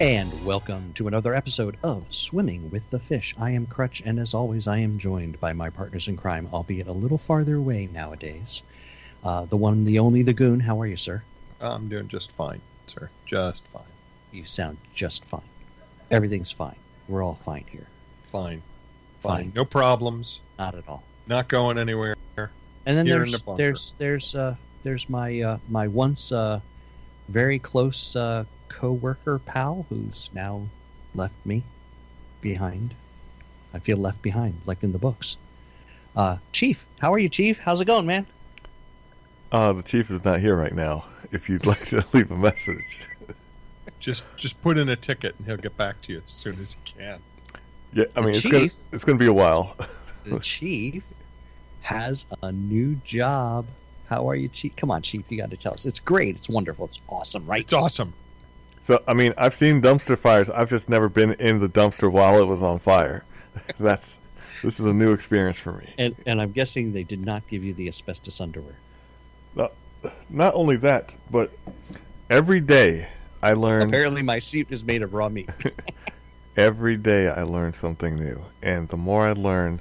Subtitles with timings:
[0.00, 3.34] And welcome to another episode of Swimming with the Fish.
[3.36, 6.86] I am Crutch, and as always, I am joined by my partners in crime, albeit
[6.86, 8.62] a little farther away nowadays.
[9.24, 10.60] Uh, the one, the only, the goon.
[10.60, 11.24] How are you, sir?
[11.60, 13.10] I'm doing just fine, sir.
[13.26, 13.82] Just fine.
[14.30, 15.42] You sound just fine.
[16.12, 16.76] Everything's fine.
[17.08, 17.88] We're all fine here.
[18.30, 18.62] Fine.
[19.18, 19.36] Fine.
[19.36, 19.52] Fine.
[19.56, 20.38] No problems.
[20.60, 21.02] Not at all.
[21.26, 22.14] Not going anywhere.
[22.36, 22.50] And
[22.96, 26.60] then Here there's the there's there's uh there's my uh my once uh
[27.28, 30.62] very close uh co-worker pal who's now
[31.14, 31.62] left me
[32.40, 32.94] behind.
[33.74, 35.36] I feel left behind, like in the books.
[36.16, 37.58] Uh Chief, how are you, Chief?
[37.58, 38.26] How's it going, man?
[39.50, 41.04] Uh, the chief is not here right now.
[41.32, 43.00] If you'd like to leave a message.
[43.98, 46.74] Just just put in a ticket and he'll get back to you as soon as
[46.74, 47.18] he can.
[47.94, 48.74] Yeah, I The mean, it's gonna, chief?
[48.92, 49.74] it's gonna be a while.
[50.24, 51.04] The Chief
[51.80, 53.64] has a new job.
[54.10, 54.76] How are you, Chief?
[54.76, 55.86] Come on, Chief, you got to tell us.
[55.86, 56.36] It's great.
[56.36, 56.84] It's wonderful.
[56.84, 57.62] It's awesome, right?
[57.62, 58.12] It's awesome.
[58.88, 60.48] So, I mean, I've seen dumpster fires.
[60.48, 63.22] I've just never been in the dumpster while it was on fire.
[63.78, 64.08] That's
[64.62, 65.92] this is a new experience for me.
[65.98, 68.76] And and I'm guessing they did not give you the asbestos underwear.
[69.58, 69.68] Uh,
[70.30, 71.52] not only that, but
[72.30, 73.08] every day
[73.42, 73.82] I learn.
[73.82, 75.50] Apparently, my suit is made of raw meat.
[76.56, 79.80] every day I learn something new, and the more I learn,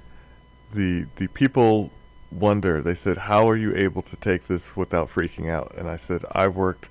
[0.73, 1.91] the the people
[2.29, 2.81] wonder.
[2.81, 6.25] They said, "How are you able to take this without freaking out?" And I said,
[6.33, 6.89] "I worked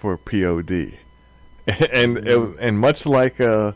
[0.00, 0.98] for POD,"
[1.92, 3.72] and it and much like uh,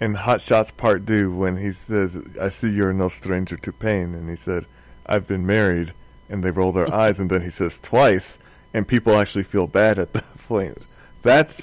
[0.00, 4.14] in Hot Shots Part Two, when he says, "I see you're no stranger to pain,"
[4.14, 4.66] and he said,
[5.06, 5.92] "I've been married,"
[6.28, 8.38] and they roll their eyes, and then he says twice,
[8.74, 10.86] and people actually feel bad at that point.
[11.22, 11.60] That's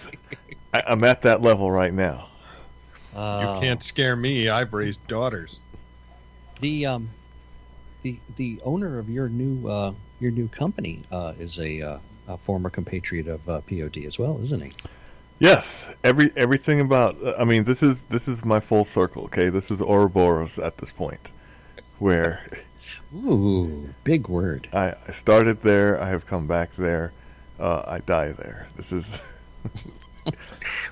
[0.74, 2.30] I, I'm at that level right now.
[3.16, 4.50] Uh, You can't scare me.
[4.50, 5.60] I've raised daughters.
[6.62, 7.10] The um,
[8.02, 12.38] the the owner of your new uh your new company uh is a uh, a
[12.38, 14.74] former compatriot of uh, POD as well, isn't he?
[15.40, 17.18] Yes, every everything about.
[17.40, 19.24] I mean, this is this is my full circle.
[19.26, 21.30] Okay, this is Ouroboros at this point,
[22.00, 22.42] where
[23.14, 24.70] Ooh, big word.
[24.74, 26.02] I, I started there.
[26.02, 27.12] I have come back there.
[27.60, 28.68] Uh, I die there.
[28.78, 29.06] This is.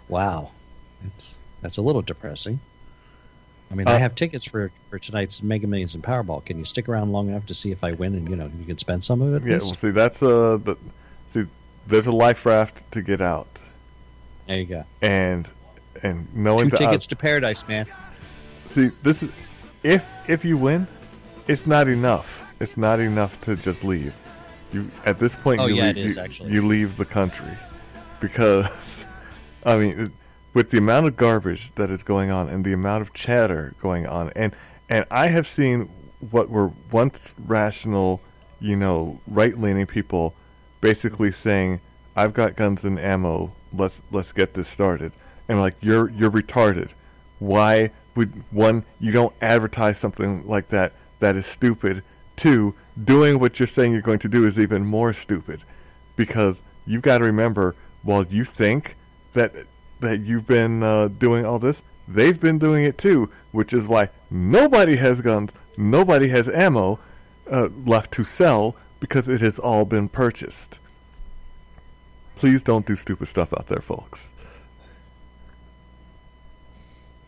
[0.09, 0.51] Wow,
[1.01, 2.59] that's that's a little depressing.
[3.71, 6.45] I mean, I Uh, have tickets for for tonight's Mega Millions and Powerball.
[6.45, 8.65] Can you stick around long enough to see if I win and you know you
[8.65, 9.43] can spend some of it?
[9.43, 9.63] yeah, please?
[9.63, 10.77] well, see, that's uh, the,
[11.33, 11.45] see,
[11.87, 13.47] there's a life raft to get out,
[14.47, 14.83] there you go.
[15.01, 15.47] and
[16.01, 17.85] and knowing Two I- tickets to paradise, man.
[18.71, 19.31] See, this is
[19.83, 20.87] if if you win,
[21.47, 22.27] it's not enough.
[22.59, 24.13] It's not enough to just leave.
[24.71, 26.51] You at this point, Oh, you yeah, leave, it is, you, actually.
[26.51, 27.51] you leave the country
[28.19, 28.67] because
[29.65, 30.11] I mean,
[30.53, 34.05] with the amount of garbage that is going on and the amount of chatter going
[34.07, 34.55] on, and
[34.89, 35.89] and I have seen
[36.31, 38.21] what were once rational,
[38.59, 40.33] you know, right-leaning people
[40.81, 41.81] basically saying,
[42.15, 43.53] "I've got guns and ammo.
[43.75, 45.11] Let's let's get this started."
[45.47, 46.89] And like, you're you're retarded.
[47.39, 52.03] Why would one you don't advertise something like that that is stupid?
[52.35, 55.61] Two, doing what you're saying you're going to do is even more stupid
[56.15, 58.95] because you've got to remember while you think
[59.33, 59.53] that
[59.99, 64.09] that you've been uh, doing all this, they've been doing it too, which is why
[64.29, 66.99] nobody has guns, nobody has ammo
[67.49, 70.79] uh, left to sell because it has all been purchased.
[72.35, 74.29] Please don't do stupid stuff out there, folks.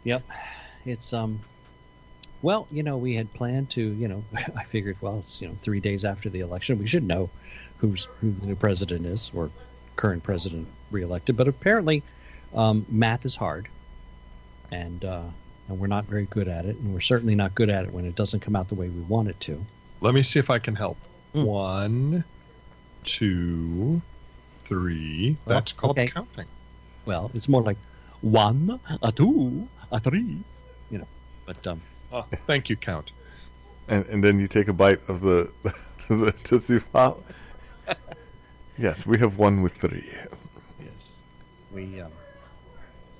[0.04, 0.24] Yep.
[0.86, 1.40] It's um
[2.42, 4.24] well, you know, we had planned to, you know,
[4.56, 7.30] I figured well, it's, you know, 3 days after the election, we should know
[7.78, 9.50] who's who the new president is or
[9.96, 12.04] current president reelected, but apparently
[12.54, 13.68] um math is hard.
[14.72, 15.24] And uh
[15.68, 18.06] and we're not very good at it, and we're certainly not good at it when
[18.06, 19.66] it doesn't come out the way we want it to.
[20.02, 20.98] Let me see if I can help.
[21.34, 21.44] Hmm.
[21.44, 22.24] One,
[23.04, 24.02] two,
[24.66, 25.38] three.
[25.46, 26.08] Well, That's called okay.
[26.08, 26.46] counting.
[27.06, 27.78] Well, it's more like
[28.22, 30.38] one, a two, a three,
[30.92, 31.08] you know.
[31.46, 31.82] But um
[32.12, 33.12] Oh, thank you, Count.
[33.88, 35.50] And and then you take a bite of the
[36.10, 37.24] the Tootsie Pop.
[38.78, 40.10] yes, we have one with three.
[40.84, 41.22] Yes.
[41.72, 42.12] We um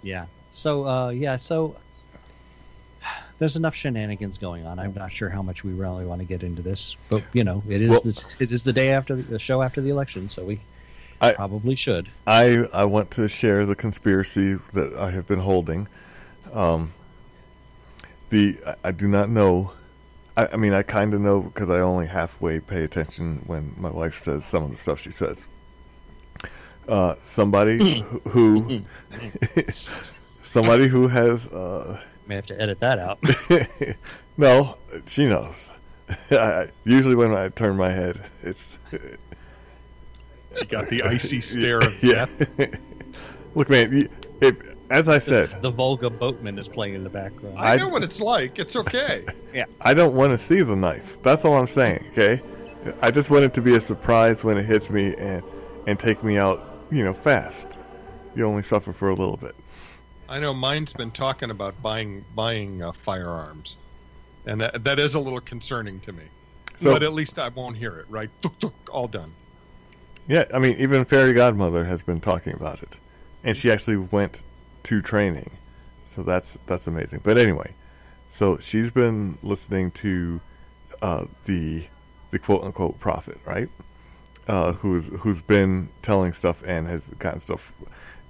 [0.02, 0.26] Yeah.
[0.52, 1.76] So uh yeah, so
[3.38, 4.80] there's enough shenanigans going on.
[4.80, 7.62] I'm not sure how much we really want to get into this, but you know,
[7.68, 10.30] it is Well- the, it is the day after the, the show after the election,
[10.30, 10.60] so we
[11.22, 12.10] I- probably should.
[12.28, 15.88] I I want to share the conspiracy that I have been holding.
[16.54, 16.94] Um,
[18.30, 19.72] the I, I do not know.
[20.38, 23.90] I, I mean, I kind of know because I only halfway pay attention when my
[23.90, 25.46] wife says some of the stuff she says.
[26.88, 28.82] Uh, somebody who,
[30.52, 33.20] somebody who has uh, May have to edit that out.
[34.38, 34.78] no,
[35.08, 35.56] she knows.
[36.32, 38.62] I, usually when I turn my head, it's
[40.60, 42.26] You got the icy stare of yeah.
[42.38, 42.80] death.
[43.56, 44.10] Look, man, you,
[44.42, 44.56] if
[44.90, 47.58] as I said, The Volga boatman is playing in the background.
[47.58, 48.60] I I- know what it's like.
[48.60, 49.26] It's okay.
[49.54, 49.66] yeah.
[49.82, 51.18] I don't want to see the knife.
[51.24, 52.06] That's all I'm saying.
[52.12, 52.42] Okay,
[53.02, 55.44] I just want it to be a surprise when it hits me and
[55.88, 56.64] and take me out.
[56.92, 57.68] You know, fast.
[58.36, 59.56] You only suffer for a little bit.
[60.28, 63.78] I know mine's been talking about buying buying uh, firearms,
[64.46, 66.24] and that, that is a little concerning to me.
[66.82, 68.06] So- but at least I won't hear it.
[68.10, 68.30] Right?
[68.42, 69.32] Tuk, tuk, all done.
[70.28, 72.96] Yeah, I mean, even Fairy Godmother has been talking about it,
[73.44, 74.42] and she actually went
[74.84, 75.52] to training,
[76.14, 77.22] so that's that's amazing.
[77.24, 77.74] But anyway,
[78.30, 80.42] so she's been listening to
[81.02, 81.86] uh, the
[82.32, 83.70] the quote unquote prophet, right?
[84.48, 87.72] Uh, who's who's been telling stuff and has gotten stuff,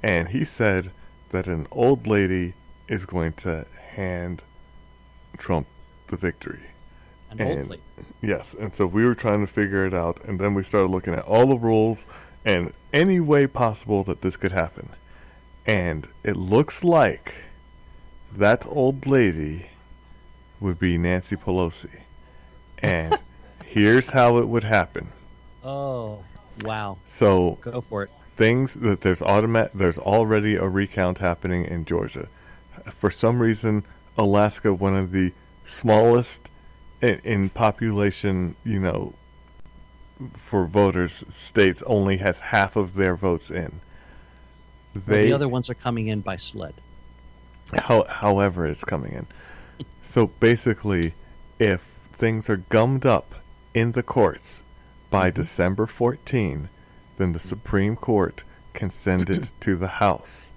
[0.03, 0.91] and he said
[1.29, 2.55] that an old lady
[2.89, 3.65] is going to
[3.95, 4.41] hand
[5.37, 5.67] Trump
[6.07, 6.74] the victory.
[7.39, 7.81] And and- old lady.
[8.21, 11.13] Yes, and so we were trying to figure it out, and then we started looking
[11.13, 11.99] at all the rules
[12.43, 14.89] and any way possible that this could happen.
[15.67, 17.33] And it looks like
[18.35, 19.67] that old lady
[20.59, 21.89] would be Nancy Pelosi.
[22.79, 23.17] And
[23.65, 25.09] here's how it would happen.
[25.63, 26.23] Oh,
[26.63, 26.97] wow.
[27.07, 28.11] So Go for it.
[28.37, 32.27] things that there's automat there's already a recount happening in Georgia.
[32.97, 33.83] For some reason,
[34.17, 35.31] Alaska, one of the
[35.67, 36.41] smallest
[37.05, 39.13] in, in population, you know,
[40.33, 43.81] for voters, states only has half of their votes in.
[44.93, 46.73] Well, They, the other ones are coming in by sled.
[47.73, 49.27] how, however, it's coming in.
[50.09, 51.13] So basically,
[51.59, 51.81] if
[52.13, 53.35] things are gummed up
[53.73, 54.61] in the courts
[55.09, 55.33] by Mhm.
[55.33, 56.69] December 14,
[57.17, 58.43] then the Supreme Court
[58.73, 60.47] can send it to the House.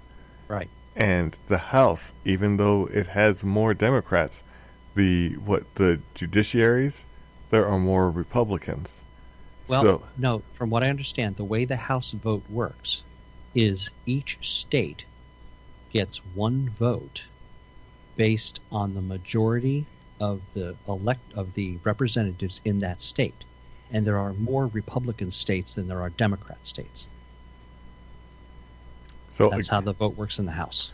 [0.47, 0.69] Right.
[0.95, 4.43] And the House, even though it has more Democrats,
[4.99, 7.03] the what the judiciaries,
[7.51, 8.89] there are more Republicans.
[9.69, 13.03] Well, so no, from what I understand, the way the House vote works
[13.55, 15.05] is each state
[15.91, 17.27] gets one vote
[18.17, 19.85] based on the majority
[20.19, 23.45] of the elect of the representatives in that state.
[23.91, 27.07] And there are more Republican states than there are Democrat states.
[29.31, 30.91] so That's how the vote works in the House.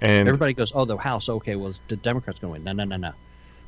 [0.00, 1.28] and Everybody goes, "Oh, the House.
[1.28, 3.14] Okay, well, the Democrats going to win." No, no, no, no.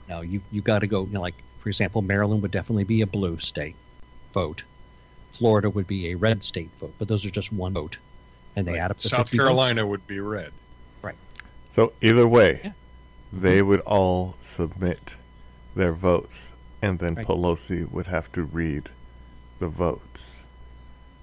[0.08, 1.04] No, you you got to go.
[1.04, 3.74] You know, like for example, Maryland would definitely be a blue state
[4.32, 4.62] vote.
[5.30, 7.98] Florida would be a red state vote, but those are just one vote,
[8.54, 8.80] and they Right.
[8.80, 9.44] add up to South 50 votes.
[9.46, 10.52] Carolina would be red.
[11.02, 11.16] Right.
[11.74, 12.72] So either way, Yeah.
[13.32, 15.14] they would all submit
[15.74, 16.36] their votes,
[16.80, 17.26] and then Right.
[17.26, 18.88] Pelosi would have to read
[19.58, 20.22] the votes,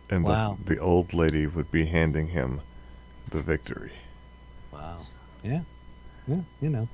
[0.10, 0.58] and Wow.
[0.64, 2.62] the, the old lady would be handing him
[3.32, 3.94] the victory.
[4.72, 5.00] Wow.
[5.44, 5.62] Yeah.
[6.28, 6.42] Yeah.
[6.62, 6.88] You know.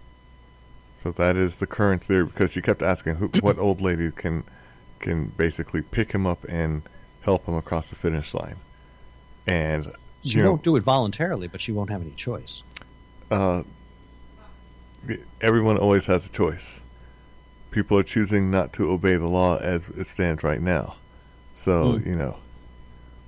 [1.04, 4.44] So that is the current theory because she kept asking who, what old lady can
[5.00, 6.82] can basically pick him up and
[7.22, 8.58] help him across the finish line,
[9.48, 9.88] and
[10.24, 12.64] She know, won't do it voluntarily, but she won't have any choice.
[13.32, 13.64] uh,
[15.42, 16.80] everyone always has a choice.
[17.72, 20.96] People are choosing not to obey the law as it stands right now.
[21.56, 22.10] So, Hmm.
[22.10, 22.38] you know,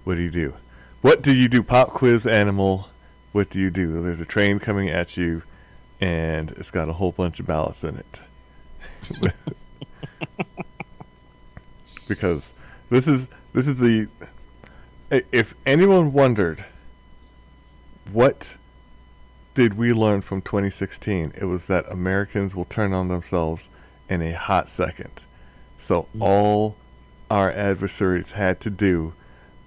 [0.04, 0.54] what do you do?
[1.02, 1.64] What do you do?
[1.64, 2.90] Pop quiz animal.
[3.32, 4.02] What do you do?
[4.04, 5.44] There's a train coming at you,
[6.02, 8.20] and it's got a whole bunch of ballots in it.
[12.08, 12.52] because
[12.90, 14.08] this is this is the
[15.10, 16.66] if anyone wondered
[18.12, 18.50] what
[19.54, 21.34] did we learn from 2016?
[21.38, 23.68] It was that Americans will turn on themselves
[24.10, 25.12] in a hot second.
[25.82, 26.22] So Mm.
[26.22, 26.76] all
[27.30, 29.14] our adversaries had to do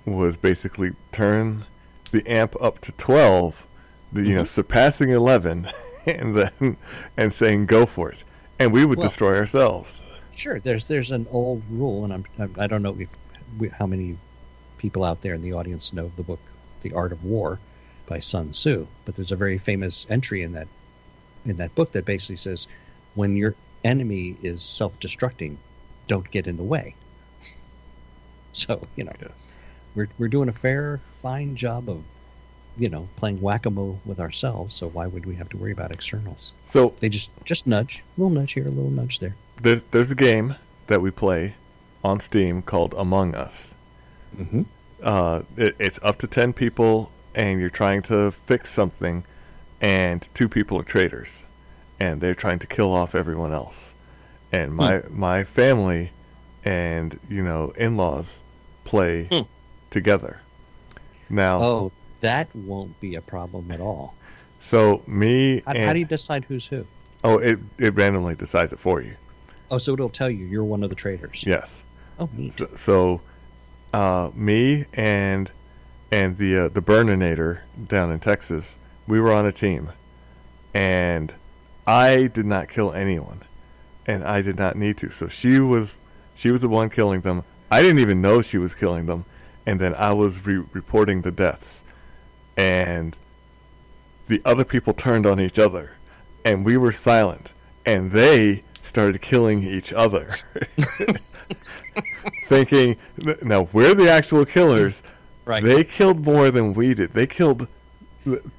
[0.06, 1.64] was basically turn
[2.12, 3.54] the amp up to 12,
[4.12, 4.48] the, you know, Mhm.
[4.48, 5.68] surpassing 11,
[6.20, 6.76] and then
[7.16, 8.22] and saying go for it,
[8.58, 9.88] and we would Well- destroy ourselves.
[10.32, 10.58] Sure.
[10.58, 14.16] There's there's an old rule, and I'm I- I don't know if how many
[14.78, 16.40] people out there in the audience know the book
[16.82, 17.58] The Art of War
[18.06, 20.66] by Sun Tzu, but there's a very famous entry in that
[21.46, 22.66] in that book that basically says
[23.14, 25.56] when your enemy is self-destructing,
[26.08, 26.94] don't get in the way.
[28.52, 29.28] So you know, Yeah.
[29.94, 32.02] we're we're doing a fair, fine job of
[32.76, 34.74] you know playing whack-a-mole with ourselves.
[34.74, 36.52] So why would we have to worry about externals?
[36.68, 39.34] So They just just nudge, a little nudge here, a little nudge there.
[39.62, 40.56] there's there's a game
[40.88, 41.54] that we play
[42.02, 43.70] on Steam called Among Us.
[44.36, 44.62] Mm-hmm.
[45.02, 49.24] uh, it, it's up to 10 people and you're trying to fix something
[49.80, 51.44] and two people are traitors
[52.00, 53.92] and they're trying to kill off everyone else
[54.50, 56.10] and my my family
[56.64, 58.26] and you know in-laws
[58.84, 59.42] play Hmm.
[59.90, 60.40] together
[61.30, 61.92] now Oh,
[62.24, 64.14] that won't be a problem at all.
[64.60, 66.86] so me How, and how do you decide who's who?
[67.22, 69.14] oh it, it randomly decides it for you
[69.70, 71.44] Oh, so it'll tell you you're one of the traitors.
[71.46, 71.70] yes
[72.18, 72.56] Oh, neat.
[72.56, 73.20] So, so
[73.92, 75.50] uh, me and
[76.12, 78.76] and the uh, the Burninator down in Texas,
[79.08, 79.90] we were on a team,
[80.72, 81.34] and
[81.86, 83.40] I did not kill anyone,
[84.06, 85.10] and I did not need to.
[85.10, 85.96] So she was,
[86.36, 87.42] she was the one killing them.
[87.70, 89.24] I didn't even know she was killing them,
[89.66, 91.80] and then I was re- reporting the deaths,
[92.56, 93.16] and
[94.28, 95.92] the other people turned on each other,
[96.44, 97.50] and we were silent,
[97.84, 100.34] and they started killing each other,
[102.48, 102.96] thinking,
[103.42, 105.02] now we're the actual killers.
[105.44, 105.62] Right.
[105.62, 107.12] They killed more than we did.
[107.12, 107.66] They killed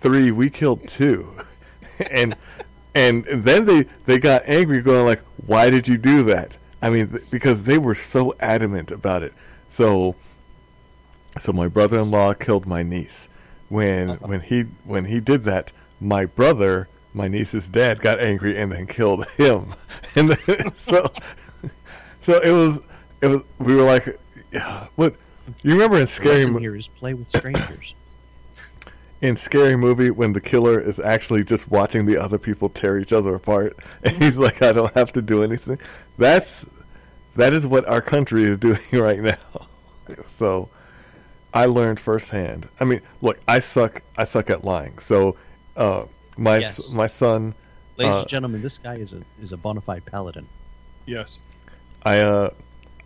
[0.01, 0.31] three.
[0.31, 1.35] We killed two,
[2.11, 2.35] and
[2.93, 7.09] and then they they got angry, going like, "Why did you do that?" I mean,
[7.09, 9.33] th- because they were so adamant about it.
[9.71, 10.15] So,
[11.41, 13.27] so my brother-in-law killed my niece.
[13.69, 14.27] When Uh-huh.
[14.27, 18.87] when he when he did that, my brother, my niece's dad, got angry and then
[18.87, 19.75] killed him.
[20.15, 21.11] And then, so
[22.23, 22.79] so it was
[23.21, 24.19] it was we were like,
[24.51, 25.15] yeah, what?
[25.61, 27.93] You remember in scary lesson Mo- here is play with strangers.
[29.21, 33.13] in scary movie when the killer is actually just watching the other people tear each
[33.13, 35.79] other apart and he's like i don't have to do anything
[36.17, 36.65] that's
[37.35, 39.67] that is what our country is doing right now
[40.37, 40.67] so
[41.55, 45.35] i learned firsthand i mean look i suck i suck at lying so
[45.77, 46.03] uh
[46.37, 46.91] my Yes.
[46.91, 47.55] my son
[47.97, 50.45] Ladies Uh, and gentlemen, this guy is a is a bona fide paladin.
[51.05, 51.39] Yes.
[52.03, 52.49] I uh,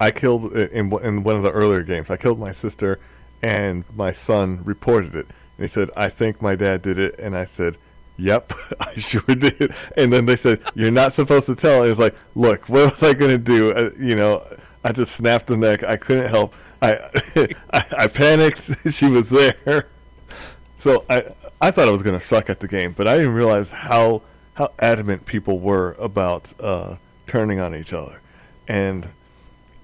[0.01, 2.09] I killed in one- in one of the earlier games.
[2.09, 2.99] I killed my sister,
[3.43, 5.27] and my son reported it.
[5.59, 7.77] And he said, "I think my dad did it." And I said,
[8.17, 11.99] "Yep, I sure did." And then they said, "You're not supposed to tell." And it's
[11.99, 14.41] like, "Look, what was I gonna do?" Uh, you know,
[14.83, 15.83] I just snapped the neck.
[15.83, 16.53] I couldn't help.
[16.81, 16.93] I
[17.73, 18.69] I, I panicked.
[18.91, 19.87] she was there.
[20.79, 21.25] So I
[21.61, 24.21] I thought I was gonna suck at the game, but I didn't realize how
[24.53, 26.95] how adamant people were about uh,
[27.27, 28.21] turning on each other,
[28.67, 29.09] and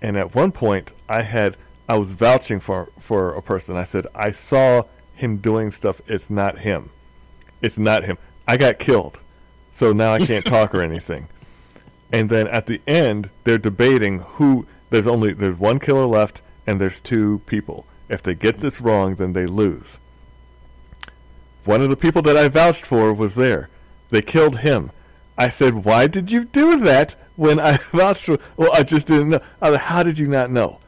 [0.02, 1.58] and at one point I had
[1.90, 3.76] I was vouching for for a person.
[3.76, 4.84] I said I saw
[5.16, 6.02] him doing stuff.
[6.08, 6.92] It's not him.
[7.62, 8.18] It's not him.
[8.48, 9.20] I got killed,
[9.74, 11.28] so now I can't talk or anything.
[12.14, 14.68] And then at the end, they're debating who.
[14.96, 17.86] There's only there's one killer left, and there's two people.
[18.08, 19.98] If they get this wrong, then they lose.
[21.66, 23.68] One of the people that I vouched for was there.
[24.10, 24.92] They killed him.
[25.38, 29.32] I said, "Why did you do that?" When I vouched for, well, I just didn't
[29.32, 29.42] know.
[29.78, 30.80] How did you not know?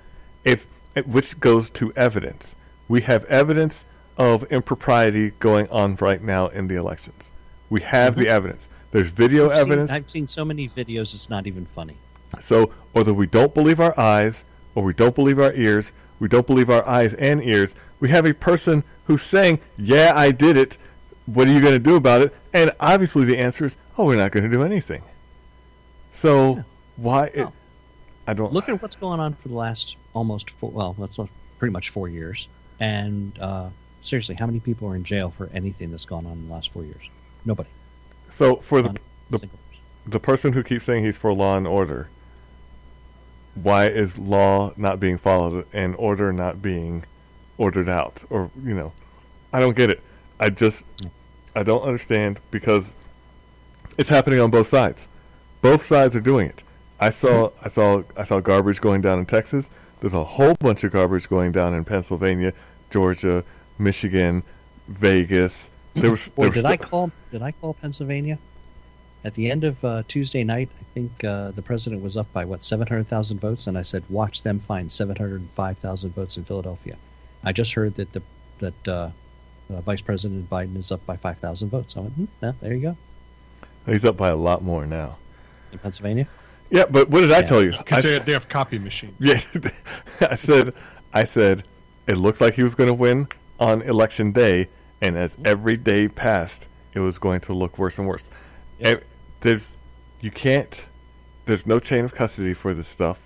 [0.46, 2.56] If eh, which goes to evidence.
[2.88, 3.84] We have evidence
[4.18, 7.24] of impropriety going on right now in the elections.
[7.70, 8.32] We have the mm-hmm.
[8.32, 8.68] evidence.
[8.92, 9.92] There's video I've seen- evidence.
[9.92, 11.98] I've seen so many videos; it's not even funny.
[12.42, 14.44] So, whether we don't believe our eyes,
[14.76, 18.26] or we don't believe our ears, we don't believe our eyes and ears, we have
[18.26, 20.78] a person who's saying, Yeah, I did it.
[21.26, 22.36] What are you going to do about it?
[22.54, 25.04] And obviously the answer is, Oh, we're not going to do anything.
[26.14, 26.64] So, Yeah.
[26.98, 27.26] why?
[27.28, 27.48] It,
[28.28, 28.52] I don't.
[28.52, 31.20] Look at what's going on for the last almost four, well, that's
[31.60, 32.48] pretty much four years.
[32.80, 33.70] And uh,
[34.02, 36.72] seriously, how many people are in jail for anything that's gone on in the last
[36.74, 37.10] four years?
[37.46, 37.70] Nobody.
[38.34, 38.96] so, for the,
[39.30, 39.48] the,
[40.06, 42.10] the person who keeps saying he's for law and order,
[43.64, 47.06] why is law not being followed and order not being
[47.58, 48.24] ordered out?
[48.30, 48.92] Or, you know,
[49.52, 50.02] I don't get it.
[50.40, 50.84] I just,
[51.56, 52.86] I don't understand because
[53.98, 55.08] it's happening on both sides.
[55.62, 56.64] Both sides are doing it.
[57.00, 59.70] I saw, I saw, I saw garbage going down in Texas.
[60.00, 62.54] There's a whole bunch of garbage going down in Pennsylvania,
[62.92, 63.44] Georgia,
[63.80, 64.44] Michigan,
[64.88, 65.70] Vegas.
[65.96, 67.12] There was, Boy, there was did I call?
[67.32, 68.38] Did I call Pennsylvania?
[69.24, 72.46] At the end of uh, Tuesday night, I think uh, the president was up by
[72.46, 76.14] what seven hundred thousand votes, and I said, "Watch them find seven hundred five thousand
[76.14, 76.96] votes in Philadelphia."
[77.44, 78.22] I just heard that the
[78.60, 79.10] that uh,
[79.70, 81.98] uh, Vice President Biden is up by five thousand votes.
[81.98, 82.98] I went, hmm, yeah, there you go,
[83.86, 85.18] He's up by a lot more now.
[85.72, 86.28] in Pennsylvania.
[86.70, 87.72] Yeah, but what did I tell you?
[87.78, 89.16] Because they, they have copy machines.
[89.20, 89.42] Yeah,
[90.22, 90.74] I said,
[91.14, 91.66] I said,
[92.08, 93.28] it looks like he was going to win
[93.60, 94.68] on election day,
[95.02, 98.30] and as every day passed, it was going to look worse and worse.
[98.80, 99.04] Yep.
[99.42, 99.70] There's,
[100.22, 100.84] you can't,
[101.46, 103.18] there's no chain of custody for this stuff.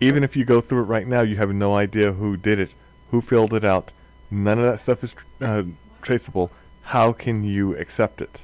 [0.00, 2.74] Even if you go through it right now, you have no idea who did it,
[3.10, 3.92] who filled it out.
[4.30, 5.62] None of that stuff is uh,
[6.02, 6.50] traceable.
[6.82, 8.40] How can you accept it?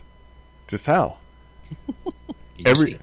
[0.69, 1.17] Just how?
[2.67, 2.99] Every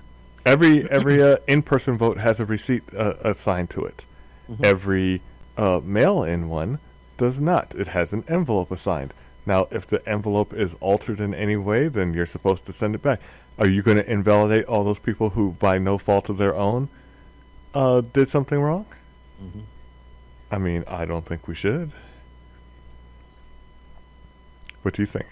[0.46, 4.04] every every uh, in-person vote has a receipt uh, assigned to it.
[4.50, 4.66] Mhm.
[4.66, 5.22] Every
[5.58, 6.80] uh, mail-in one
[7.18, 7.74] does not.
[7.76, 9.14] It has an envelope assigned.
[9.46, 13.02] Now, if the envelope is altered in any way, then you're supposed to send it
[13.02, 13.22] back.
[13.58, 16.90] Are you going to invalidate all those people who, by no fault of their own,
[17.74, 18.86] uh, did something wrong?
[19.42, 19.64] Mhm.
[20.52, 21.92] I mean, I don't think we should.
[24.82, 25.26] What do you think?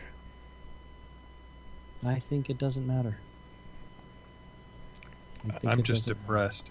[2.05, 3.17] I think it doesn't matter.
[5.47, 6.21] I think I'm just doesn't matter.
[6.21, 6.69] depressed.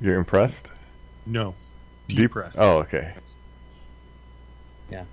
[0.00, 0.70] You're impressed?
[1.26, 1.54] No.
[2.08, 2.58] Deep- Depressed.
[2.58, 3.14] Oh, okay.
[4.90, 5.04] Yeah.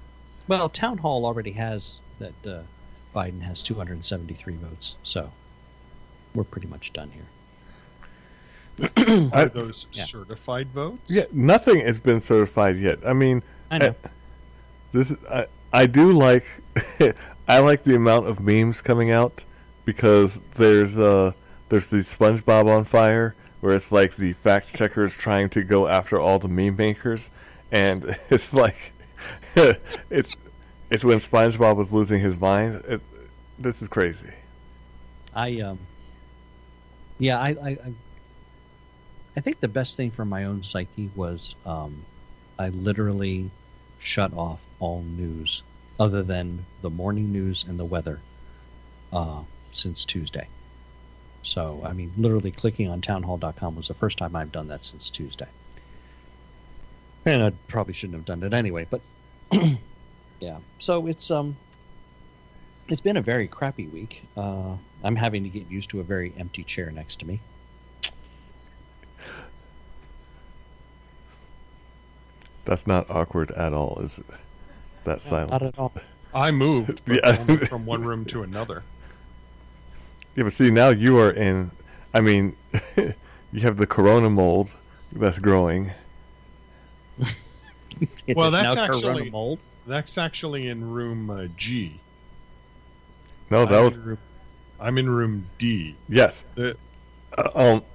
[0.47, 2.33] Well, town hall already has that.
[2.45, 2.61] Uh,
[3.15, 5.31] Biden has 273 votes, so
[6.33, 7.25] we're pretty much done here.
[9.33, 10.03] Are those yeah.
[10.03, 10.99] certified votes?
[11.07, 12.99] Yeah, nothing has been certified yet.
[13.05, 13.95] I mean, I know.
[14.91, 16.45] this is, I I do like
[17.47, 19.43] I like the amount of memes coming out
[19.85, 21.33] because there's uh
[21.69, 26.19] there's the SpongeBob on fire where it's like the fact checkers trying to go after
[26.19, 27.29] all the meme makers
[27.71, 28.93] and it's like
[29.55, 30.35] it's
[30.89, 32.83] it's when SpongeBob was losing his mind.
[32.87, 33.01] It,
[33.59, 34.29] this is crazy.
[35.33, 35.79] I um
[37.19, 37.93] yeah, I, I I
[39.35, 42.05] I think the best thing for my own psyche was um
[42.57, 43.49] I literally
[43.99, 45.63] shut off all news
[45.99, 48.19] other than the morning news and the weather
[49.11, 49.41] uh
[49.71, 50.47] since Tuesday.
[51.43, 55.09] So I mean literally clicking on townhall.com was the first time I've done that since
[55.09, 55.47] Tuesday.
[57.25, 59.01] And I probably shouldn't have done it anyway, but
[60.39, 60.57] yeah.
[60.79, 61.55] So it's um
[62.87, 64.23] it's been a very crappy week.
[64.37, 67.39] Uh, I'm having to get used to a very empty chair next to me.
[72.65, 74.25] That's not awkward at all, is it?
[75.05, 75.51] That silence.
[75.51, 75.93] Not at all.
[76.33, 77.65] I moved but Yeah.
[77.67, 78.83] from one room to another.
[80.35, 81.71] Yeah, but see, now you are in.
[82.13, 82.55] I mean,
[82.97, 84.69] you have the corona mold
[85.11, 85.91] that's growing.
[88.35, 89.57] Well, that's now Corona actually- mold.
[89.87, 91.99] That's actually in room uh, G.
[93.49, 94.17] No, that I'm was in room,
[94.79, 95.95] I'm in room D.
[96.09, 96.43] yes.
[96.55, 96.77] The-
[97.37, 97.49] Uh,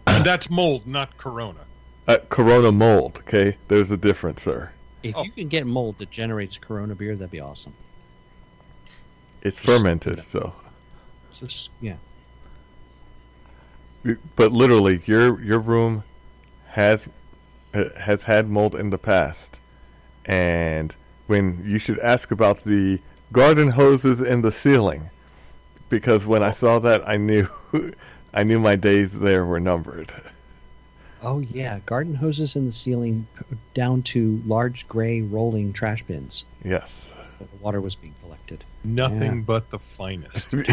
[0.06, 1.60] um, that's mold, not corona.
[2.08, 3.18] uh, corona mold.
[3.26, 4.70] Okay, there's a difference, sir.
[5.02, 5.24] If Oh.
[5.24, 7.72] you can get mold that generates Corona beer, that'd be awesome.
[9.42, 10.54] It's Just- fermented, so.
[11.30, 11.96] So just, yeah.
[14.36, 16.04] But literally, your your room
[16.68, 17.08] has
[17.74, 19.58] uh, has had mold in the past,
[20.24, 20.94] and
[21.26, 22.98] when you should ask about the
[23.32, 25.10] garden hoses in the ceiling,
[25.88, 26.54] because when I oh.
[26.54, 27.48] saw that, I knew
[28.34, 30.12] I knew my days there were numbered.
[31.22, 33.26] Oh yeah, garden hoses in the ceiling
[33.74, 36.90] down to large gray rolling trash bins Yes.
[37.38, 38.64] the water was being collected.
[38.84, 39.42] Nothing Yeah.
[39.46, 40.52] but the finest.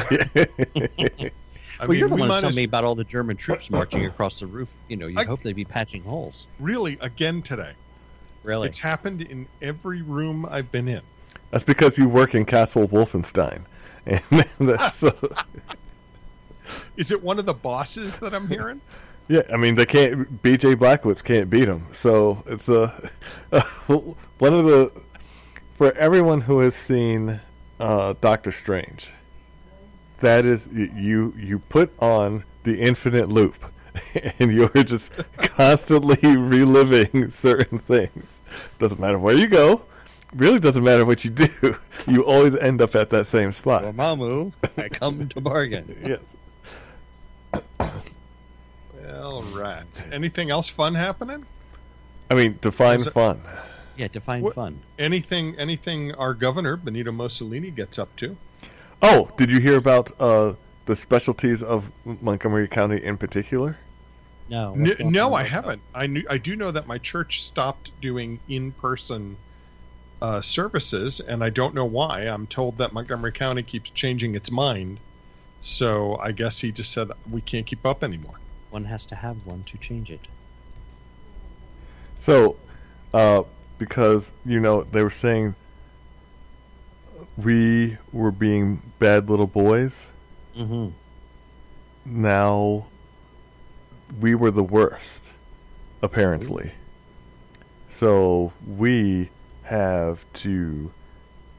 [1.82, 3.70] I well, you're the we one might who told me about all the German troops
[3.72, 4.74] marching across the roof.
[4.88, 6.48] You know, you hope they'd be patching holes.
[6.60, 7.72] really again today.
[8.44, 8.68] Really?
[8.68, 11.02] It's happened in every room I've been in.
[11.52, 13.62] That's because you work in Castle Wolfenstein,
[14.06, 15.44] and that's uh,
[16.96, 18.82] Is it one of the bosses that I'm hearing?
[19.28, 19.42] yeah.
[19.52, 20.42] I mean, they can't.
[20.42, 20.76] B.J.
[20.76, 23.10] Blackwoods can't beat him, So it's a
[24.38, 24.92] one of the
[25.78, 27.40] for everyone who has seen
[27.80, 29.10] uh, Doctor Strange.
[30.20, 31.34] That is you.
[31.38, 33.56] You put on the infinite loop,
[34.40, 38.26] and you're just constantly reliving certain things.
[38.80, 39.84] Doesn't matter where you go.
[40.36, 41.78] Really doesn't matter what you do.
[42.08, 43.84] You always end up at that same spot.
[43.84, 45.96] Dormammu, I come to bargain.
[46.02, 46.20] Yes.
[49.20, 50.04] All right.
[50.12, 51.46] Anything else fun happening?
[52.32, 53.42] I mean, define Is it- fun.
[53.98, 54.80] Yeah, define What- fun.
[54.98, 58.38] Anything anything our governor, Benito Mussolini, gets up to?
[59.02, 60.54] Oh, did you hear about uh,
[60.86, 63.78] the specialties of Montgomery County in particular?
[64.50, 65.84] No, N- no, I haven't.
[65.94, 69.38] I knew, I do know that my church stopped doing in-person
[70.22, 72.22] uh, services, and I don't know why.
[72.22, 75.00] I'm told that Montgomery County keeps changing its mind,
[75.62, 78.40] so I guess he just said we can't keep up anymore.
[78.72, 80.22] One has to have one to change it.
[82.20, 82.58] So,
[83.14, 83.44] uh,
[83.78, 85.56] because you know they were saying
[87.38, 89.96] we were being bad little boys.
[90.58, 90.90] Mm-hmm.
[92.06, 92.88] Now
[94.20, 95.24] we were the worst,
[96.02, 96.72] apparently.
[97.90, 99.30] So we
[99.64, 100.92] have to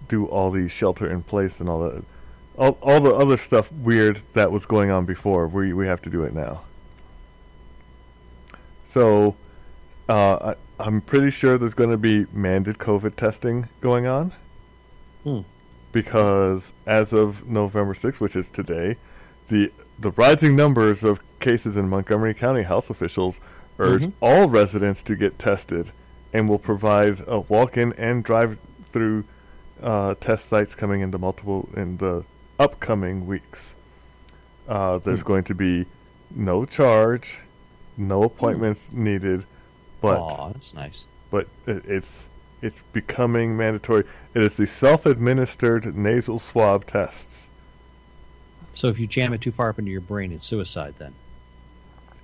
[0.09, 2.03] do all these shelter in place and all that,
[2.59, 5.47] all, all the other stuff weird that was going on before.
[5.47, 6.63] We we have to do it now.
[8.89, 9.37] So,
[10.09, 14.33] uh, I, I'm pretty sure there's going to be mandated COVID testing going on.
[15.23, 15.41] Hmm.
[15.93, 18.97] Because as of November 6th, which is today,
[19.49, 23.41] the the rising numbers of cases in Montgomery County health officials
[23.79, 24.13] urge Mhm.
[24.21, 25.91] all residents to get tested
[26.33, 29.25] and will provide a walk-in and drive-through
[29.83, 32.23] uh, test sites coming into multiple in the
[32.59, 33.73] upcoming weeks.
[34.69, 35.27] Uh, there's Hmm.
[35.27, 35.87] going to be
[36.37, 37.39] no charge,
[37.97, 39.45] no appointments needed,
[40.03, 41.07] but Aw, that's nice.
[41.31, 42.27] but it, it's
[42.63, 44.05] it's becoming mandatory.
[44.35, 47.47] It is the self-administered nasal swab tests.
[48.75, 51.15] So if you jam it too far up into your brain, it's suicide then.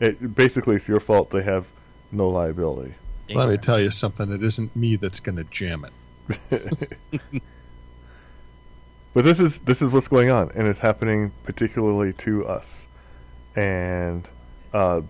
[0.00, 1.30] It basically it's your fault.
[1.30, 1.66] They have
[2.12, 2.94] no liability.
[3.30, 4.30] Let me tell you something.
[4.30, 7.42] It isn't me that's going to jam it.
[9.16, 12.84] But this is this is what's going on, and it's happening particularly to us.
[13.54, 14.28] And
[14.74, 15.00] uh,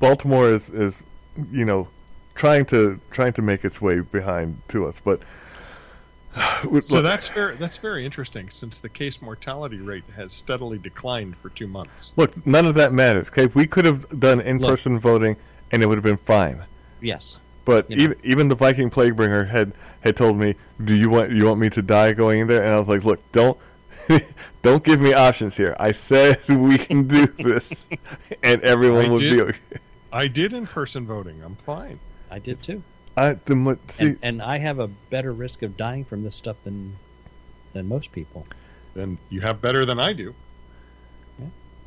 [0.00, 1.04] Baltimore is is
[1.52, 1.86] you know
[2.34, 5.20] trying to trying to make its way behind to us, but.
[6.80, 11.50] So that's very that's very interesting since the case mortality rate has steadily declined for
[11.50, 12.12] two months.
[12.16, 13.28] Look, none of that matters.
[13.28, 15.36] Okay, we could have done in-person voting,
[15.70, 16.62] and it would have been fine.
[17.00, 18.02] Yes, But You know.
[18.04, 21.70] even even the Viking Plaguebringer had had told me, "Do you want you want me
[21.70, 23.58] to die going in there?" And I was like, "Look, don't
[24.62, 25.76] don't give me options here.
[25.78, 27.64] I said we can do this,
[28.42, 29.40] and everyone I would be did.
[29.40, 29.58] okay."
[30.12, 31.42] I did in person voting.
[31.44, 31.98] I'm fine.
[32.30, 32.82] I did too.
[33.16, 36.56] I the see And, and I have a better risk of dying from this stuff
[36.64, 36.96] than
[37.72, 38.46] than most people.
[38.94, 40.34] Then you have better than I do.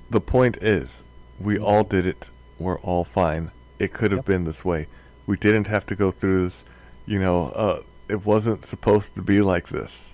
[0.09, 1.03] the point is,
[1.39, 2.29] we all did it.
[2.59, 3.51] We're all fine.
[3.77, 4.25] It could have Yep.
[4.25, 4.87] been this way.
[5.25, 6.63] We didn't have to go through this.
[7.05, 10.09] You know, uh, it wasn't supposed to be like this.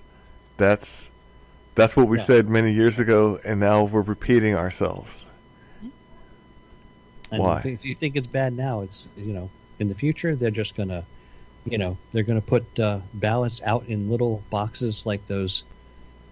[0.56, 1.04] That's
[1.76, 2.24] that's what we Yeah.
[2.24, 5.24] said many years ago, and now we're repeating ourselves.
[7.32, 7.58] And Why?
[7.60, 10.76] If, if you think it's bad now, it's you know in the future they're just
[10.76, 11.04] gonna,
[11.64, 15.64] you know, they're gonna put uh, ballots out in little boxes like those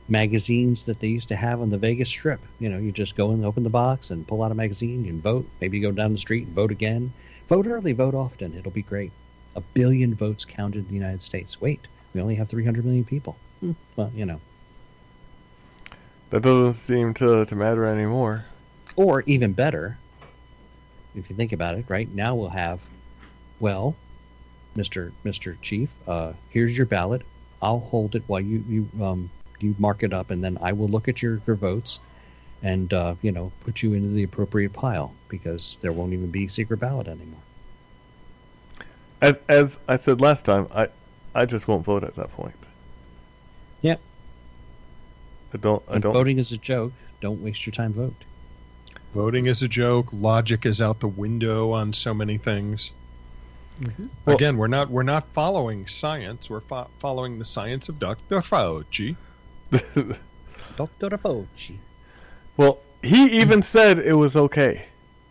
[0.08, 2.40] magazines that they used to have on the Vegas Strip.
[2.58, 5.22] You know, you just go and open the box and pull out a magazine and
[5.22, 5.46] vote.
[5.60, 7.12] Maybe you go down the street and vote again.
[7.48, 8.54] Vote early, vote often.
[8.56, 9.12] It'll be great.
[9.56, 11.60] A billion votes counted in the United States.
[11.60, 11.80] Wait,
[12.14, 13.36] we only have 300 million people.
[13.60, 14.40] Hmm, well, you know.
[16.30, 18.46] That doesn't seem to to matter anymore.
[18.96, 19.98] Or even better,
[21.14, 22.80] if you think about it, right now we'll have,
[23.62, 23.94] well,
[24.74, 27.22] Mister Mister Chief, uh, here's your ballot.
[27.62, 30.88] I'll hold it while you you um you mark it up, and then I will
[30.88, 32.00] look at your your votes,
[32.62, 36.48] and uh, you know put you into the appropriate pile because there won't even be
[36.48, 37.40] secret ballot anymore.
[39.22, 40.88] As as I said last time, I
[41.34, 42.56] I just won't vote at that point.
[43.80, 43.96] Yeah.
[45.54, 45.82] I don't.
[45.88, 46.12] I And don't.
[46.12, 46.92] voting is a joke.
[47.20, 47.92] Don't waste your time.
[47.92, 48.24] Vote.
[49.14, 50.08] Voting is a joke.
[50.12, 52.90] Logic is out the window on so many things.
[54.24, 56.48] Well- Again, we're not we're not following science.
[56.50, 58.40] We're fo- following the science of Dr.
[58.40, 59.16] Fauci.
[60.76, 61.76] Doctor Fauci.
[62.56, 64.86] well, he even said it was okay.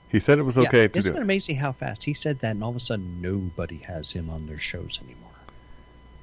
[0.10, 1.17] He said it was Yeah, okay to Isn't do.
[1.17, 1.23] it it.
[1.23, 4.45] amazing how fast he said that, and all of a sudden nobody has him on
[4.47, 5.30] their shows anymore?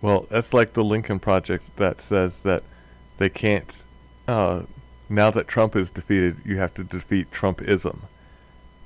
[0.02, 2.62] Well, that's like the Lincoln Project that says that
[3.16, 3.72] they can't.
[4.28, 4.62] Uh,
[5.09, 8.00] now that Trump is defeated, you have to defeat Trumpism.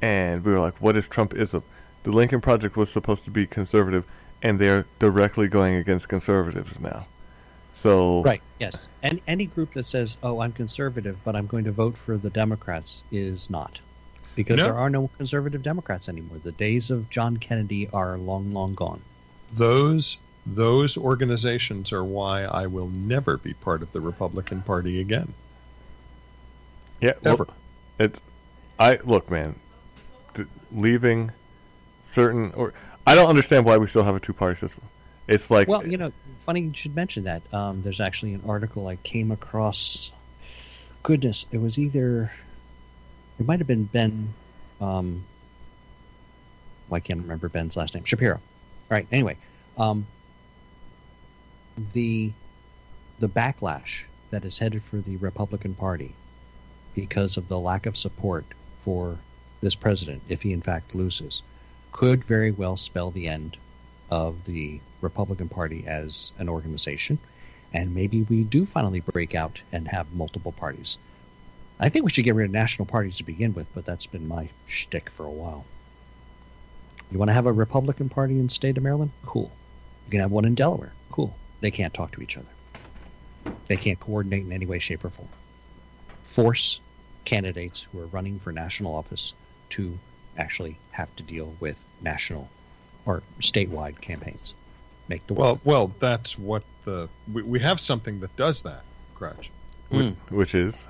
[0.00, 1.62] And we were like, what is Trumpism?
[2.04, 4.04] The Lincoln Project was supposed to be conservative,
[4.42, 7.06] and they're directly going against conservatives now.
[7.76, 8.42] So Right.
[8.58, 8.88] Yes.
[9.02, 12.30] And any group that says, "Oh, I'm conservative, but I'm going to vote for the
[12.30, 13.80] Democrats," is not,
[14.34, 14.64] because No.
[14.64, 16.38] there are no conservative Democrats anymore.
[16.42, 19.00] The days of John Kennedy are long, long gone.
[19.52, 25.34] Those those organizations are why I will never be part of the Republican Party again.
[27.00, 27.46] Yeah, well, Ever.
[28.00, 28.20] it's
[28.78, 29.54] I look, man.
[30.34, 31.30] d- leaving
[32.12, 32.72] certain or
[33.06, 34.84] I don't understand why we still have a two-party system.
[35.26, 37.42] It's like Well, you know, funny you should mention that.
[37.52, 40.12] Um, there's actually an article I came across.
[41.02, 42.30] Goodness, it was either
[43.38, 44.32] it might have been Ben.
[44.80, 45.24] Um,
[46.88, 48.04] well, I can't remember Ben's last name.
[48.04, 48.34] Shapiro.
[48.34, 48.40] All
[48.90, 49.06] right.
[49.10, 49.36] Anyway,
[49.78, 50.06] um,
[51.92, 52.32] the
[53.18, 56.14] the backlash that is headed for the Republican Party
[56.94, 58.44] because of the lack of support
[58.84, 59.18] for
[59.60, 61.42] this president, if he in fact loses,
[61.92, 63.56] could very well spell the end
[64.10, 67.18] of the Republican Party as an organization,
[67.72, 70.98] and maybe we do finally break out and have multiple parties.
[71.78, 74.28] I think we should get rid of national parties to begin with, but that's been
[74.28, 75.64] my shtick for a while.
[77.10, 79.10] You want to have a Republican Party in the state of Maryland?
[79.24, 79.50] Cool.
[80.06, 80.92] You can have one in Delaware.
[81.10, 81.34] Cool.
[81.60, 82.48] They can't talk to each other.
[83.66, 85.28] They can't coordinate in any way, shape, or form.
[86.22, 86.80] Force
[87.24, 89.34] candidates who are running for national office
[89.70, 89.98] to
[90.38, 92.48] actually have to deal with national
[93.06, 94.54] or statewide campaigns.
[95.08, 98.82] Make the Well, well, that's what the we, we have something that does that,
[99.14, 99.50] Crutch.
[99.90, 100.16] Mm.
[100.30, 100.84] which is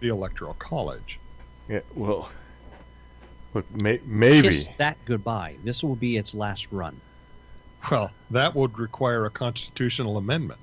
[0.00, 1.20] The Electoral College.
[1.68, 2.30] yeah, well,
[3.54, 5.56] look, may, maybe kiss that goodbye.
[5.62, 7.00] This will be its last run.
[7.90, 10.60] Well, that would require a constitutional amendment.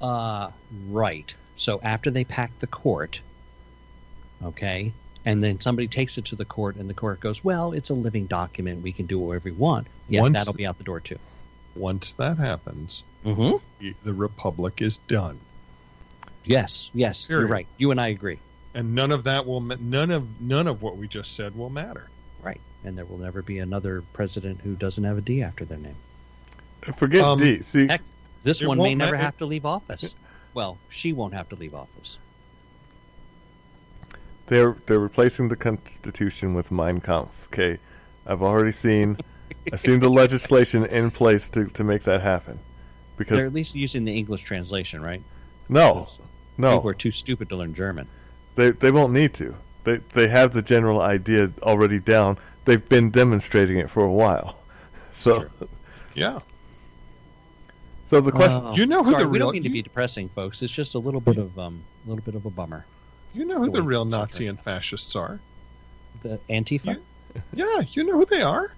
[0.00, 0.52] Uh,
[0.88, 1.34] right.
[1.56, 3.20] So after they pack the court,
[4.42, 4.92] okay,
[5.24, 7.94] and then somebody takes it to the court, and the court goes, "Well, it's a
[7.94, 8.82] living document.
[8.82, 11.18] We can do whatever we want." Yeah, Once- that'll be out the door too.
[11.76, 13.88] Once that happens, Mm-hmm.
[14.04, 15.38] the republic is done,
[16.44, 17.66] Yes, yes, you're right.
[17.76, 18.38] You and I agree.
[18.74, 22.08] and none of that will none of none of what we just said will matter.
[22.42, 25.78] Right, and there will never be another president who doesn't have a D after their
[25.78, 25.96] name.
[26.96, 27.62] forget Um, D.
[27.62, 28.02] See, Heck,
[28.44, 30.14] this one may won't never ma- have to leave office.
[30.54, 32.18] Well, she won't have to leave office.
[34.48, 37.30] They're they're replacing the Constitution with Mein Kampf.
[37.52, 37.78] Okay,
[38.26, 39.18] I've already seen
[39.72, 42.58] I've seen the legislation in place to, to make that happen.
[43.16, 45.22] Because They're at least using the English translation, right?
[45.68, 46.20] no, Because
[46.56, 48.06] no, People are too stupid to learn German.
[48.56, 49.54] they they won't need to.
[49.84, 52.38] They they have the general idea already down.
[52.64, 54.56] They've been demonstrating it for a while.
[55.14, 55.68] So true.
[56.14, 56.38] Yeah.
[58.10, 60.28] so the question Oh, You know who sorry, the we don't mean to be depressing,
[60.30, 60.62] folks.
[60.62, 62.84] It's just a little bit of um, a little bit of a bummer.
[63.38, 65.38] You know who The the real Nazi turned and fascists are.
[66.22, 66.94] The Antifa.
[66.96, 67.02] You-
[67.54, 68.72] Yeah, you know who they are.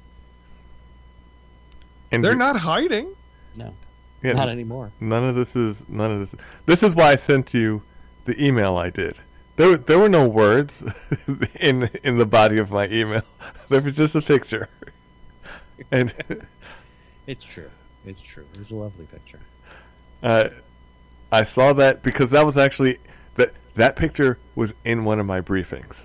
[2.13, 3.15] and They're not hiding.
[3.57, 3.75] No,
[4.23, 4.93] yeah, not anymore.
[5.01, 6.41] None of this is none of this.
[6.67, 7.83] This is why I sent you
[8.25, 9.17] the email I did.
[9.57, 10.83] There, there were no words
[11.61, 13.23] in in the body of my email.
[13.69, 14.69] There was just a picture,
[15.93, 16.13] and
[17.29, 17.71] It's true.
[18.05, 18.45] It's true.
[18.53, 19.39] It was a lovely picture.
[20.25, 20.49] uh,
[21.31, 22.99] I saw that because that was actually
[23.75, 25.97] that picture was in one of my briefings,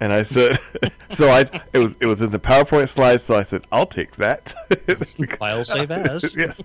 [0.00, 0.58] and I said,
[1.10, 1.40] so I
[1.72, 3.24] it was it was in the PowerPoint slides.
[3.24, 4.54] So I said, I'll take that.
[5.38, 6.34] File save as.
[6.38, 6.60] yes.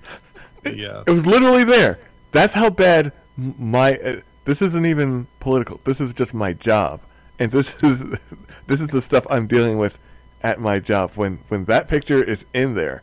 [0.66, 2.00] Uh, It was literally there.
[2.32, 3.96] That's how bad my.
[3.98, 4.16] Uh,
[4.46, 5.80] this isn't even political.
[5.86, 7.02] This is just my job,
[7.40, 8.04] and this is
[8.68, 9.98] this is the stuff I'm dealing with
[10.42, 11.12] at my job.
[11.16, 13.02] When when that picture is in there,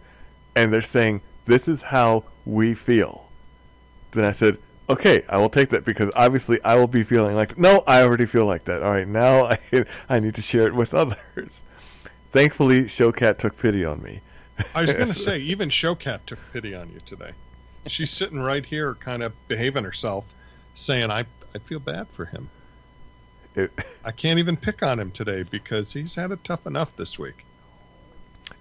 [0.56, 3.28] and they're saying this is how we feel,
[4.12, 4.58] then I said,
[4.88, 8.27] okay, I will take that because obviously I will be feeling like no, I already
[8.27, 8.83] feel like that.
[8.83, 11.18] All right, now I I need to share it with others.
[12.33, 14.21] Thankfully, Showcat took pity on me.
[14.75, 17.33] I was going to say, even Showcat took pity on you today.
[17.87, 20.25] She's sitting right here, kind of behaving herself,
[20.75, 22.49] saying, "I I feel bad for him.
[23.55, 23.71] It,
[24.05, 27.45] I can't even pick on him today because he's had it tough enough this week."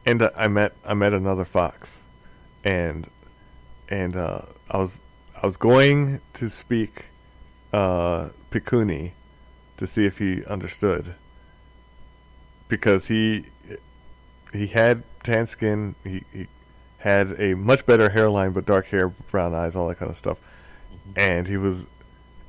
[0.06, 2.00] and uh, I met I met another fox,
[2.64, 3.08] and
[3.90, 4.98] and uh, I was
[5.42, 7.06] I was going to speak
[7.74, 9.12] uh, Pikuni
[9.78, 11.16] to see if he understood.
[12.68, 13.46] Because he
[14.54, 16.48] he had tan skin he, he
[17.00, 20.38] had a much better hairline but dark hair brown eyes all that kind of stuff.
[21.16, 21.80] And he was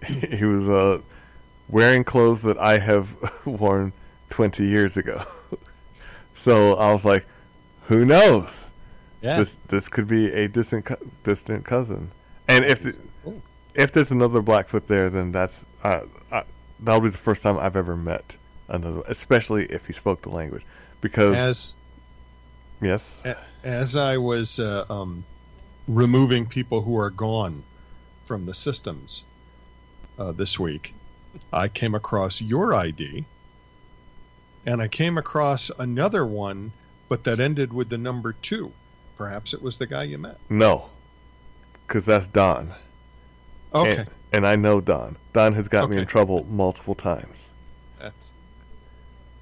[0.07, 1.01] he was uh,
[1.69, 3.09] wearing clothes that I have
[3.47, 3.93] worn
[4.31, 5.25] 20 years ago.
[6.35, 7.25] So I was like
[7.87, 8.65] who knows?
[9.21, 9.39] Yeah.
[9.39, 12.11] this this could be a distant co- distant cousin.
[12.53, 13.43] And if th- Cool.
[13.75, 16.43] if there's another Blackfoot there, then that's uh, uh,
[16.81, 18.37] that'll be the first time I've ever met
[18.69, 20.65] another, especially if he spoke the language.
[21.01, 21.75] Because As
[22.81, 23.19] yes,
[23.65, 25.25] as I was uh, um,
[25.89, 27.63] removing people who are gone
[28.27, 29.25] from the systems
[30.19, 30.95] uh, this week,
[31.53, 33.25] I came across your ID,
[34.67, 36.73] and I came across another one,
[37.09, 38.73] but that ended with the number two.
[39.17, 40.39] Perhaps it was the guy you met.
[40.49, 40.89] no,
[41.93, 42.73] because that's Don.
[43.75, 45.17] Okay, and, and I know Don.
[45.35, 47.37] Don has got me in trouble multiple times.
[48.01, 48.33] that's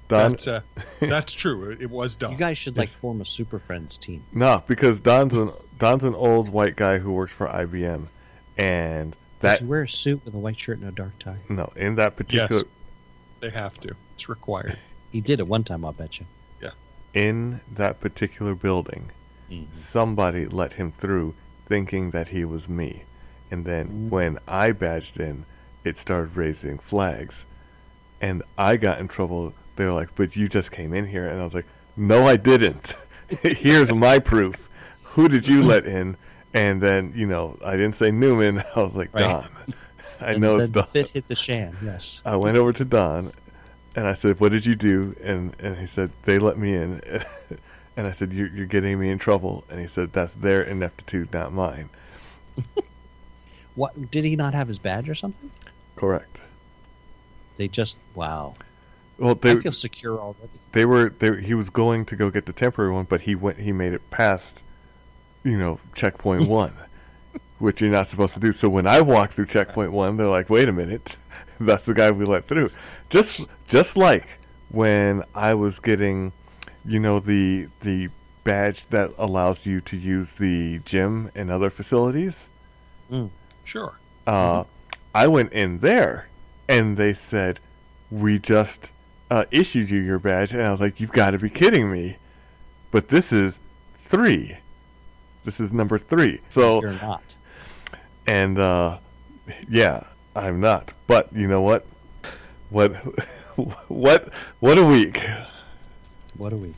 [0.09, 0.61] Don, that's, uh,
[0.99, 1.71] that's true.
[1.71, 2.33] It, it was Don.
[2.33, 4.21] You guys should like form a Super Friends team.
[4.33, 8.07] no, because Don's an Don's an old white guy who works for IBM,
[8.57, 11.17] and that Does that he wear a suit with a white shirt and a dark
[11.19, 11.37] tie?
[11.47, 12.63] no in that particular yes,
[13.39, 13.95] they have to.
[14.15, 14.77] It's required.
[15.11, 16.25] He did it one time, I'll bet you.
[16.61, 16.69] Yeah.
[17.13, 19.11] In that particular building,
[19.77, 21.35] somebody let him through
[21.67, 23.03] thinking that he was me.
[23.49, 25.45] And then when I badged in,
[25.83, 27.43] it started raising flags.
[28.21, 29.53] And I got in trouble.
[29.75, 31.27] They were like, but you just came in here.
[31.27, 31.65] And I was like,
[31.97, 32.93] no, I didn't.
[33.41, 34.55] Here's my proof.
[35.03, 36.17] Who did you let in?
[36.53, 38.63] And then, you know, I didn't say Newman.
[38.75, 39.23] I was like, Right.
[39.23, 39.49] Don.
[40.21, 40.89] I And know then it's the Don.
[40.89, 41.75] fit hit the shan.
[41.83, 42.21] Yes.
[42.25, 43.31] I went over to Don,
[43.95, 47.01] and I said, "What did you do?" And and he said, "They let me in."
[48.01, 51.31] And I said, "You're you're getting me in trouble." And he said, "That's their ineptitude,
[51.31, 51.89] not mine."
[53.75, 55.49] What did he not have his badge or something?
[55.95, 56.41] Correct.
[57.55, 58.55] They just wow.
[59.17, 60.51] Well, they I feel secure already.
[60.73, 63.59] they were they he was going to go get the temporary one, but he went
[63.59, 64.61] he made it past,
[65.45, 66.73] you know, checkpoint one,
[67.59, 68.51] which you're not supposed to do.
[68.51, 71.15] So when I walk through checkpoint one, they're like, "Wait a minute,
[71.59, 72.71] that's the guy we let through."
[73.09, 74.27] Just just like
[74.67, 76.33] when I was getting,
[76.85, 78.09] you know, the the
[78.43, 82.47] badge that allows you to use the gym and other facilities.
[83.11, 83.29] Mm,
[83.63, 83.93] Sure.
[84.25, 84.63] Uh,
[85.13, 86.27] I went in there,
[86.67, 87.59] and they said,
[88.09, 88.91] "We just
[89.29, 92.17] uh, issued you your badge," and I was like, "You've got to be kidding me!"
[92.91, 93.59] But this is
[94.07, 94.57] three.
[95.43, 96.39] This is number three.
[96.49, 97.23] So, You're not.
[98.27, 98.97] and uh,
[99.69, 100.03] yeah,
[100.35, 100.93] I'm not.
[101.07, 101.85] But you know what?
[102.69, 102.91] What?
[103.87, 104.29] what?
[104.59, 105.19] What a week!
[106.37, 106.75] What a week.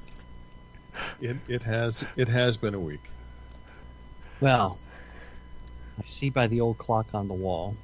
[1.21, 3.03] It it has it has been a week.
[4.39, 4.79] Well,
[5.99, 7.75] I see by the old clock on the wall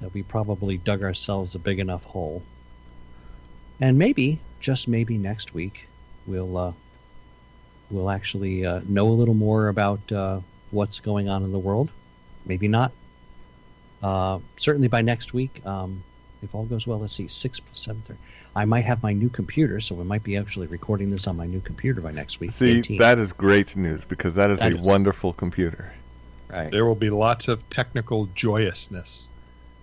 [0.00, 2.42] that we probably dug ourselves a big enough hole.
[3.80, 5.88] And maybe, just maybe next week,
[6.26, 6.72] we'll uh,
[7.90, 11.90] we'll actually uh, know a little more about uh, what's going on in the world.
[12.46, 12.92] Maybe not.
[14.02, 16.02] Uh, certainly by next week, um,
[16.42, 18.18] if all goes well, let's see, six, seven, thirty.
[18.56, 21.46] I might have my new computer, so we might be actually recording this on my
[21.46, 22.50] new computer by next week.
[22.52, 22.98] See, 18.
[22.98, 24.86] that is great news because that is That a is.
[24.86, 25.92] wonderful computer.
[26.48, 26.70] right.
[26.70, 29.28] There will be lots of technical joyousness.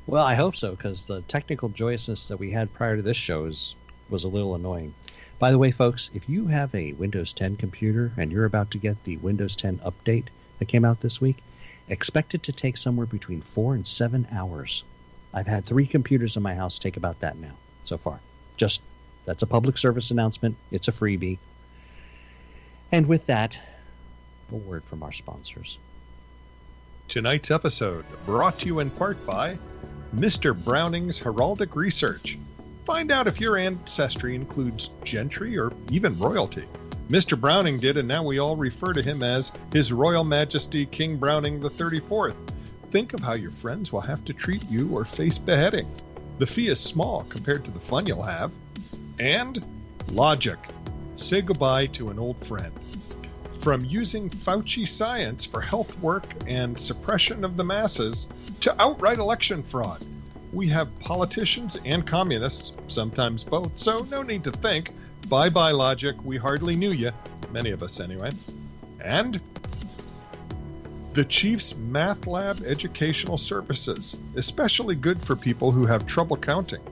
[0.06, 3.46] Well, I hope so, because the technical joyousness that we had prior to this show
[3.46, 3.76] is,
[4.10, 4.94] was a little annoying.
[5.40, 8.78] By the way, folks, if you have a Windows 10 computer and you're about to
[8.78, 10.26] get the Windows 10 update
[10.60, 11.38] that came out this week,
[11.90, 14.84] expect it to take somewhere between four and seven hours.
[15.38, 18.20] I've had three computers in my house take about that now so far.
[18.56, 18.82] Just
[19.26, 20.56] that's a public service announcement.
[20.72, 21.38] It's a freebie.
[22.92, 23.56] And with that,
[24.52, 25.78] a word from our sponsors.
[27.08, 29.60] Tonight's episode brought to you in part by
[30.16, 30.56] Mr.
[30.66, 32.40] Browning's Heraldic Research.
[32.86, 36.66] Find out if your ancestry includes gentry or even royalty.
[37.10, 37.40] Mr.
[37.40, 41.60] Browning did, and now we all refer to him as His Royal Majesty King Browning
[41.60, 42.36] the 34th.
[42.90, 45.88] Think of how your friends will have to treat you or face beheading.
[46.40, 48.52] The fee is small compared to the fun you'll have.
[49.20, 49.64] And
[50.12, 50.58] logic.
[51.16, 52.72] Say goodbye to an old friend.
[53.60, 58.28] From using Fauci science for health work and suppression of the masses
[58.62, 60.02] to outright election fraud.
[60.54, 64.92] We have politicians and communists, sometimes both, so no need to think.
[65.28, 66.16] Bye bye, logic.
[66.24, 67.12] We hardly knew you.
[67.52, 68.32] Many of us, anyway.
[69.02, 69.42] And
[71.18, 76.84] the Chief's Math Lab Educational Services, especially good for people who have trouble counting.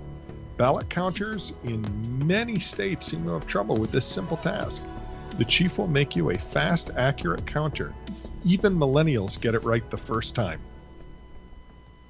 [0.58, 1.86] Ballot counters in
[2.26, 4.84] many states seem to have trouble with this simple task.
[5.38, 7.94] The Chief will make you a fast, accurate counter.
[8.44, 10.60] Even millennials get it right the first time.